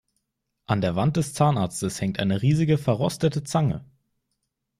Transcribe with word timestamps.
An 0.65 0.81
der 0.81 0.95
Wand 0.95 1.15
des 1.17 1.35
Zahnarztes 1.35 2.01
hängt 2.01 2.17
eine 2.17 2.41
riesige, 2.41 2.79
verrostete 2.79 3.43
Zange. 3.43 3.85